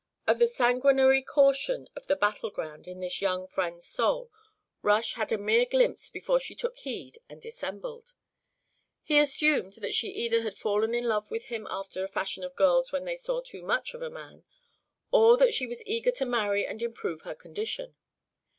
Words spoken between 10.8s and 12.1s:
in love with him after the